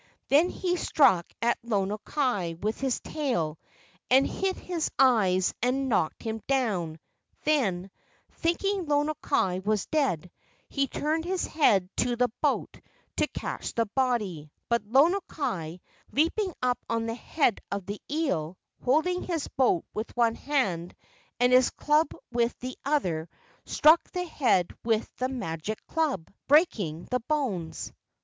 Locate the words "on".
16.89-17.05